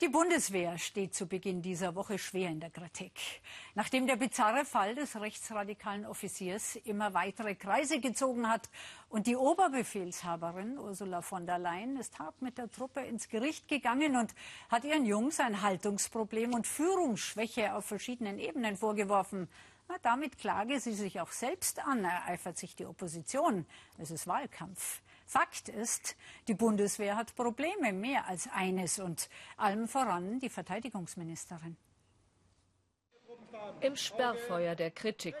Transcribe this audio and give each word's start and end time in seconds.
Die 0.00 0.08
Bundeswehr 0.08 0.78
steht 0.78 1.14
zu 1.14 1.26
Beginn 1.26 1.60
dieser 1.60 1.94
Woche 1.94 2.18
schwer 2.18 2.48
in 2.48 2.58
der 2.58 2.70
Kritik. 2.70 3.12
Nachdem 3.74 4.06
der 4.06 4.16
bizarre 4.16 4.64
Fall 4.64 4.94
des 4.94 5.20
rechtsradikalen 5.20 6.06
Offiziers 6.06 6.76
immer 6.76 7.12
weitere 7.12 7.54
Kreise 7.54 8.00
gezogen 8.00 8.48
hat 8.48 8.70
und 9.10 9.26
die 9.26 9.36
Oberbefehlshaberin 9.36 10.78
Ursula 10.78 11.20
von 11.20 11.44
der 11.44 11.58
Leyen 11.58 11.98
ist 11.98 12.18
hart 12.18 12.40
mit 12.40 12.56
der 12.56 12.70
Truppe 12.70 13.00
ins 13.00 13.28
Gericht 13.28 13.68
gegangen 13.68 14.16
und 14.16 14.34
hat 14.70 14.84
ihren 14.84 15.04
Jungs 15.04 15.38
ein 15.38 15.60
Haltungsproblem 15.60 16.54
und 16.54 16.66
Führungsschwäche 16.66 17.74
auf 17.74 17.84
verschiedenen 17.84 18.38
Ebenen 18.38 18.78
vorgeworfen. 18.78 19.48
Na, 19.86 19.96
damit 20.00 20.38
klage 20.38 20.80
sie 20.80 20.94
sich 20.94 21.20
auch 21.20 21.32
selbst 21.32 21.78
an, 21.78 22.04
ereifert 22.04 22.56
sich 22.56 22.74
die 22.74 22.86
Opposition. 22.86 23.66
Es 23.98 24.10
ist 24.10 24.26
Wahlkampf. 24.26 25.02
Fakt 25.30 25.68
ist, 25.68 26.16
die 26.48 26.54
Bundeswehr 26.54 27.14
hat 27.14 27.36
Probleme, 27.36 27.92
mehr 27.92 28.26
als 28.26 28.48
eines 28.52 28.98
und 28.98 29.28
allem 29.56 29.86
voran 29.86 30.40
die 30.40 30.48
Verteidigungsministerin. 30.48 31.76
Im 33.80 33.94
Sperrfeuer 33.94 34.74
der 34.74 34.90
Kritik. 34.90 35.36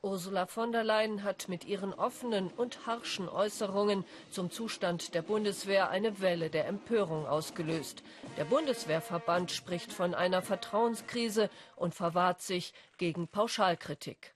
Ursula 0.00 0.46
von 0.46 0.72
der 0.72 0.82
Leyen 0.82 1.24
hat 1.24 1.50
mit 1.50 1.66
ihren 1.66 1.92
offenen 1.92 2.48
und 2.52 2.86
harschen 2.86 3.28
Äußerungen 3.28 4.06
zum 4.30 4.50
Zustand 4.50 5.14
der 5.14 5.20
Bundeswehr 5.20 5.90
eine 5.90 6.22
Welle 6.22 6.48
der 6.48 6.66
Empörung 6.66 7.26
ausgelöst. 7.26 8.02
Der 8.38 8.46
Bundeswehrverband 8.46 9.50
spricht 9.50 9.92
von 9.92 10.14
einer 10.14 10.40
Vertrauenskrise 10.40 11.50
und 11.76 11.94
verwahrt 11.94 12.40
sich 12.40 12.72
gegen 12.96 13.28
Pauschalkritik. 13.28 14.34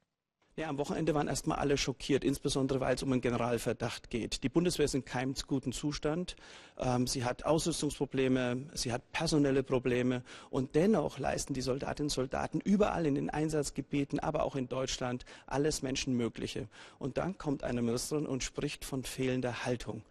Ja, 0.58 0.68
am 0.68 0.78
Wochenende 0.78 1.14
waren 1.14 1.28
erstmal 1.28 1.58
alle 1.58 1.76
schockiert, 1.76 2.24
insbesondere 2.24 2.80
weil 2.80 2.96
es 2.96 3.04
um 3.04 3.12
einen 3.12 3.20
Generalverdacht 3.20 4.10
geht. 4.10 4.42
Die 4.42 4.48
Bundeswehr 4.48 4.86
ist 4.86 4.94
in 4.96 5.04
keinem 5.04 5.34
guten 5.46 5.70
Zustand. 5.70 6.34
Ähm, 6.80 7.06
sie 7.06 7.24
hat 7.24 7.44
Ausrüstungsprobleme, 7.44 8.66
sie 8.74 8.92
hat 8.92 9.12
personelle 9.12 9.62
Probleme 9.62 10.24
und 10.50 10.74
dennoch 10.74 11.20
leisten 11.20 11.54
die 11.54 11.60
Soldatinnen 11.60 12.06
und 12.06 12.12
Soldaten 12.12 12.60
überall 12.60 13.06
in 13.06 13.14
den 13.14 13.30
Einsatzgebieten, 13.30 14.18
aber 14.18 14.42
auch 14.42 14.56
in 14.56 14.68
Deutschland 14.68 15.24
alles 15.46 15.82
Menschenmögliche. 15.82 16.66
Und 16.98 17.18
dann 17.18 17.38
kommt 17.38 17.62
eine 17.62 17.80
Ministerin 17.80 18.26
und 18.26 18.42
spricht 18.42 18.84
von 18.84 19.04
fehlender 19.04 19.64
Haltung. 19.64 20.02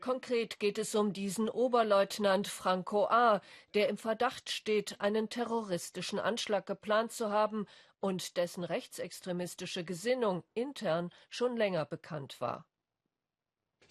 Konkret 0.00 0.60
geht 0.60 0.78
es 0.78 0.94
um 0.94 1.12
diesen 1.12 1.48
Oberleutnant 1.50 2.46
Franco 2.46 3.06
A., 3.06 3.42
der 3.74 3.88
im 3.88 3.98
Verdacht 3.98 4.50
steht, 4.50 5.00
einen 5.00 5.28
terroristischen 5.28 6.18
Anschlag 6.18 6.64
geplant 6.64 7.10
zu 7.10 7.30
haben 7.30 7.66
und 8.00 8.36
dessen 8.36 8.64
rechtsextremistische 8.64 9.84
Gesinnung 9.84 10.42
intern 10.54 11.10
schon 11.28 11.56
länger 11.56 11.84
bekannt 11.84 12.40
war. 12.40 12.66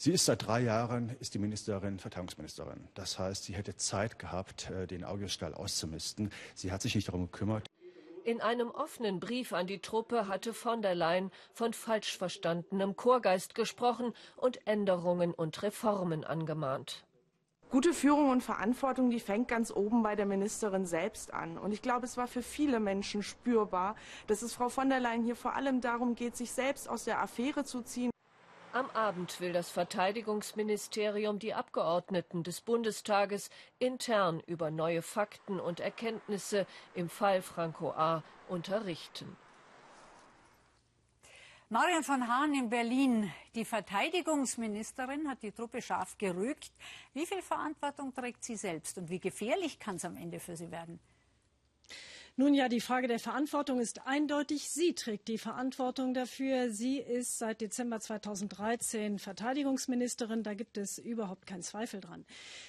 Sie 0.02 0.14
ist 0.14 0.26
seit 0.26 0.48
drei 0.48 0.62
Jahren 0.62 1.10
ist 1.20 1.34
die 1.34 1.40
Ministerin 1.40 2.00
Verteidigungsministerin. 2.00 2.88
Das 2.94 3.20
heißt, 3.20 3.44
sie 3.44 3.54
hätte 3.54 3.76
Zeit 3.76 4.18
gehabt, 4.18 4.70
äh, 4.70 4.88
den 4.88 5.04
Augiasstall 5.04 5.54
auszumisten. 5.54 6.32
Sie 6.56 6.72
hat 6.72 6.82
sich 6.82 6.96
nicht 6.96 7.10
darum 7.10 7.30
gekümmert. 7.30 7.68
In 8.24 8.40
einem 8.40 8.70
offenen 8.70 9.20
Brief 9.20 9.52
an 9.52 9.68
die 9.68 9.80
Truppe 9.80 10.28
hatte 10.28 10.54
von 10.54 10.82
der 10.82 10.96
Leyen 10.96 11.32
von 11.52 11.74
falsch 11.74 12.18
verstandenem 12.18 12.96
Chorgeist 12.96 13.56
gesprochen 13.56 14.14
und 14.38 14.66
Änderungen 14.68 15.34
und 15.34 15.62
Reformen 15.64 16.24
angemahnt. 16.24 17.04
Gute 17.72 17.94
Führung 17.94 18.32
und 18.32 18.42
Verantwortung, 18.42 19.12
die 19.12 19.20
fängt 19.20 19.48
ganz 19.48 19.70
oben 19.70 20.02
bei 20.02 20.16
der 20.16 20.26
Ministerin 20.26 20.88
selbst 20.88 21.32
an. 21.36 21.60
Und 21.60 21.72
ich 21.72 21.84
glaube, 21.84 22.08
es 22.08 22.18
war 22.18 22.28
für 22.28 22.42
viele 22.42 22.80
Menschen 22.80 23.22
spürbar, 23.22 23.96
dass 24.26 24.42
es 24.42 24.56
Frau 24.56 24.70
von 24.70 24.90
der 24.90 25.00
Leyen 25.00 25.24
hier 25.24 25.36
vor 25.36 25.54
allem 25.54 25.80
darum 25.80 26.16
geht, 26.16 26.36
sich 26.36 26.52
selbst 26.52 26.90
aus 26.90 27.04
der 27.04 27.22
Affäre 27.22 27.64
zu 27.64 27.84
ziehen. 27.84 28.10
Am 28.74 28.90
Abend 28.96 29.40
will 29.40 29.54
das 29.54 29.70
Verteidigungsministerium 29.70 31.38
die 31.38 31.54
Abgeordneten 31.54 32.42
des 32.42 32.62
Bundestages 32.62 33.52
intern 33.78 34.42
über 34.48 34.72
neue 34.72 35.04
Fakten 35.04 35.60
und 35.60 35.80
Erkenntnisse 35.80 36.66
im 36.96 37.08
Fall 37.08 37.44
Franco 37.44 37.92
A. 37.92 38.24
unterrichten. 38.48 39.38
Marion 41.72 42.02
von 42.04 42.28
Hahn 42.28 42.56
in 42.56 42.68
Berlin. 42.68 43.32
Die 43.54 43.64
Verteidigungsministerin 43.64 45.30
hat 45.30 45.44
die 45.44 45.52
Truppe 45.52 45.84
scharf 45.84 46.18
gerügt. 46.18 46.72
Wie 47.14 47.28
viel 47.28 47.44
Verantwortung 47.44 48.12
trägt 48.12 48.44
sie 48.44 48.56
selbst 48.56 48.98
und 48.98 49.08
wie 49.08 49.20
gefährlich 49.20 49.78
kann 49.78 49.98
es 49.98 50.04
am 50.04 50.18
Ende 50.18 50.40
für 50.40 50.58
sie 50.58 50.72
werden? 50.72 51.00
Nun 52.40 52.54
ja, 52.54 52.70
die 52.70 52.80
Frage 52.80 53.10
der 53.10 53.20
Verantwortung 53.20 53.82
ist 53.82 54.08
eindeutig. 54.08 54.70
Sie 54.70 54.94
trägt 54.94 55.28
die 55.28 55.38
Verantwortung 55.38 56.14
dafür. 56.14 56.70
Sie 56.72 56.98
ist 56.98 57.38
seit 57.38 57.60
Dezember 57.60 58.00
2013 58.00 59.20
Verteidigungsministerin. 59.20 60.42
Da 60.42 60.54
gibt 60.54 60.78
es 60.78 61.00
überhaupt 61.00 61.46
keinen 61.48 61.64
Zweifel 61.64 62.00
dran. 62.00 62.24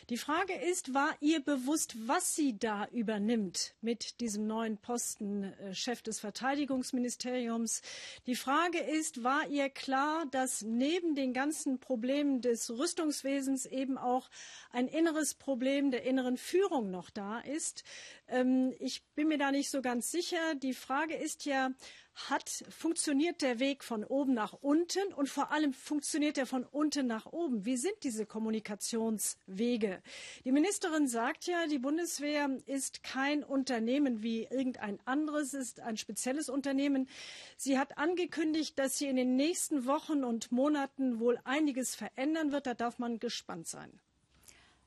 Die 0.09 0.17
Frage 0.17 0.55
ist, 0.55 0.93
war 0.93 1.15
ihr 1.21 1.39
bewusst, 1.39 1.95
was 2.09 2.35
sie 2.35 2.59
da 2.59 2.89
übernimmt 2.89 3.75
mit 3.81 4.21
diesem 4.21 4.49
neuen 4.49 4.77
Posten 4.77 5.45
äh, 5.45 5.73
Chef 5.73 6.03
des 6.03 6.19
Verteidigungsministeriums? 6.19 7.83
Die 8.27 8.35
Frage 8.35 8.79
ist, 8.79 9.23
war 9.23 9.47
ihr 9.47 9.71
klar, 9.71 10.25
dass 10.33 10.63
neben 10.63 11.15
den 11.15 11.33
ganzen 11.33 11.79
Problemen 11.79 12.41
des 12.41 12.77
Rüstungswesens 12.77 13.67
eben 13.67 13.99
auch 13.99 14.31
ein 14.73 14.89
inneres 14.89 15.35
Problem 15.35 15.93
der 15.93 16.03
inneren 16.03 16.39
Führung 16.39 16.91
noch 16.91 17.09
da 17.09 17.39
ist? 17.39 17.85
Ähm, 18.31 18.75
ich 18.79 19.03
bin 19.15 19.29
mir 19.29 19.39
da 19.39 19.51
nicht 19.51 19.71
so 19.71 19.83
ganz 19.83 20.11
sicher. 20.11 20.55
Die 20.55 20.75
Frage 20.75 21.15
ist 21.15 21.45
ja, 21.45 21.71
hat, 22.15 22.65
funktioniert 22.69 23.43
der 23.43 23.59
Weg 23.61 23.83
von 23.83 24.05
oben 24.05 24.35
nach 24.35 24.53
unten 24.53 25.13
und 25.15 25.29
vor 25.29 25.53
allem 25.53 25.73
funktioniert 25.73 26.39
er 26.39 26.47
von 26.47 26.65
unten 26.65 27.07
nach 27.07 27.27
oben? 27.27 27.65
Wie 27.65 27.77
sind 27.77 27.95
diese 28.03 28.27
Kommunikationswege? 28.27 30.03
Die 30.45 30.53
Ministerin 30.53 31.09
sagt 31.09 31.47
ja, 31.47 31.67
die 31.67 31.79
Bundeswehr 31.79 32.51
ist 32.67 33.03
kein 33.03 33.43
Unternehmen 33.43 34.23
wie 34.23 34.45
irgendein 34.45 34.99
anderes, 35.07 35.55
ist 35.55 35.81
ein 35.81 35.97
spezielles 35.97 36.49
Unternehmen. 36.49 37.09
Sie 37.57 37.79
hat 37.79 37.99
angekündigt, 37.99 38.79
dass 38.79 38.99
sie 38.99 39.07
in 39.07 39.17
den 39.17 39.37
nächsten 39.37 39.87
Wochen 39.87 40.25
und 40.25 40.53
Monaten 40.53 41.21
wohl 41.21 41.41
einiges 41.45 41.95
verändern 41.95 42.53
wird. 42.53 42.67
Da 42.67 42.75
darf 42.75 42.99
man 42.99 43.19
gespannt 43.19 43.67
sein. 43.67 44.01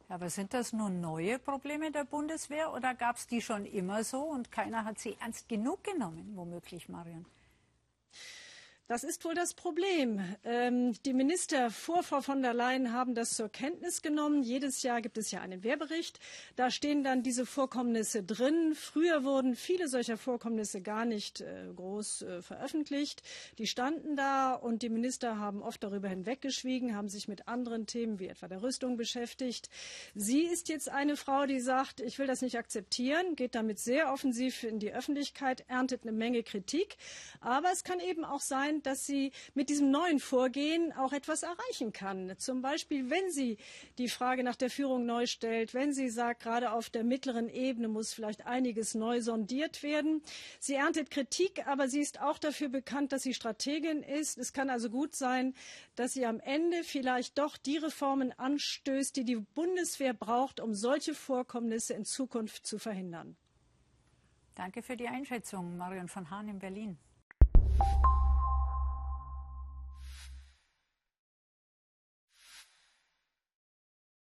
Aber 0.09 0.29
sind 0.29 0.53
das 0.53 0.73
nun 0.73 1.01
neue 1.01 1.39
Probleme 1.39 1.91
der 1.91 2.03
Bundeswehr 2.03 2.73
oder 2.73 2.93
gab 2.93 3.15
es 3.15 3.27
die 3.27 3.41
schon 3.41 3.65
immer 3.65 4.03
so 4.03 4.21
und 4.21 4.51
keiner 4.51 4.85
hat 4.85 4.99
sie 4.99 5.17
ernst 5.19 5.49
genug 5.49 5.83
genommen, 5.83 6.33
womöglich, 6.35 6.89
Marion? 6.89 7.25
Das 8.87 9.05
ist 9.05 9.23
wohl 9.23 9.33
das 9.33 9.53
Problem. 9.53 10.19
Ähm, 10.43 10.91
die 11.05 11.13
Minister 11.13 11.71
vor 11.71 12.03
Frau 12.03 12.19
von 12.19 12.41
der 12.41 12.53
Leyen 12.53 12.91
haben 12.91 13.15
das 13.15 13.37
zur 13.37 13.47
Kenntnis 13.47 14.01
genommen. 14.01 14.43
Jedes 14.43 14.83
Jahr 14.83 15.01
gibt 15.01 15.17
es 15.17 15.31
ja 15.31 15.39
einen 15.39 15.63
Wehrbericht. 15.63 16.19
Da 16.57 16.69
stehen 16.69 17.01
dann 17.01 17.23
diese 17.23 17.45
Vorkommnisse 17.45 18.23
drin. 18.23 18.75
Früher 18.75 19.23
wurden 19.23 19.55
viele 19.55 19.87
solcher 19.87 20.17
Vorkommnisse 20.17 20.81
gar 20.81 21.05
nicht 21.05 21.39
äh, 21.39 21.69
groß 21.73 22.23
äh, 22.23 22.41
veröffentlicht. 22.41 23.23
Die 23.57 23.67
standen 23.67 24.17
da 24.17 24.53
und 24.53 24.81
die 24.81 24.89
Minister 24.89 25.39
haben 25.39 25.63
oft 25.63 25.81
darüber 25.81 26.09
hinweggeschwiegen, 26.09 26.93
haben 26.93 27.07
sich 27.07 27.29
mit 27.29 27.47
anderen 27.47 27.85
Themen 27.85 28.19
wie 28.19 28.27
etwa 28.27 28.49
der 28.49 28.63
Rüstung 28.63 28.97
beschäftigt. 28.97 29.69
Sie 30.13 30.41
ist 30.41 30.67
jetzt 30.67 30.89
eine 30.89 31.15
Frau, 31.15 31.45
die 31.45 31.61
sagt, 31.61 32.01
ich 32.01 32.19
will 32.19 32.27
das 32.27 32.41
nicht 32.41 32.57
akzeptieren, 32.57 33.37
geht 33.37 33.55
damit 33.55 33.79
sehr 33.79 34.11
offensiv 34.11 34.63
in 34.63 34.79
die 34.79 34.91
Öffentlichkeit, 34.91 35.63
erntet 35.69 36.01
eine 36.03 36.11
Menge 36.11 36.43
Kritik. 36.43 36.97
Aber 37.39 37.71
es 37.71 37.85
kann 37.85 38.01
eben 38.01 38.25
auch 38.25 38.41
sein, 38.41 38.72
sein, 38.73 38.83
dass 38.83 39.05
sie 39.05 39.31
mit 39.53 39.69
diesem 39.69 39.91
neuen 39.91 40.19
Vorgehen 40.19 40.91
auch 40.93 41.13
etwas 41.13 41.43
erreichen 41.43 41.93
kann. 41.93 42.33
Zum 42.37 42.61
Beispiel, 42.61 43.09
wenn 43.09 43.31
sie 43.31 43.57
die 43.97 44.09
Frage 44.09 44.43
nach 44.43 44.55
der 44.55 44.69
Führung 44.69 45.05
neu 45.05 45.25
stellt, 45.27 45.73
wenn 45.73 45.93
sie 45.93 46.09
sagt, 46.09 46.43
gerade 46.43 46.71
auf 46.71 46.89
der 46.89 47.03
mittleren 47.03 47.49
Ebene 47.49 47.87
muss 47.87 48.13
vielleicht 48.13 48.45
einiges 48.45 48.95
neu 48.95 49.21
sondiert 49.21 49.83
werden. 49.83 50.21
Sie 50.59 50.75
erntet 50.75 51.11
Kritik, 51.11 51.67
aber 51.67 51.87
sie 51.87 52.01
ist 52.01 52.21
auch 52.21 52.37
dafür 52.37 52.69
bekannt, 52.69 53.11
dass 53.11 53.23
sie 53.23 53.33
Strategin 53.33 54.03
ist. 54.03 54.37
Es 54.37 54.53
kann 54.53 54.69
also 54.69 54.89
gut 54.89 55.15
sein, 55.15 55.53
dass 55.95 56.13
sie 56.13 56.25
am 56.25 56.39
Ende 56.39 56.83
vielleicht 56.83 57.37
doch 57.37 57.57
die 57.57 57.77
Reformen 57.77 58.31
anstößt, 58.37 59.15
die 59.15 59.25
die 59.25 59.35
Bundeswehr 59.35 60.13
braucht, 60.13 60.59
um 60.59 60.73
solche 60.73 61.13
Vorkommnisse 61.13 61.93
in 61.93 62.05
Zukunft 62.05 62.65
zu 62.65 62.79
verhindern. 62.79 63.35
Danke 64.55 64.83
für 64.83 64.95
die 64.95 65.07
Einschätzung, 65.07 65.77
Marion 65.77 66.07
von 66.07 66.29
Hahn 66.29 66.47
in 66.47 66.59
Berlin. 66.59 66.97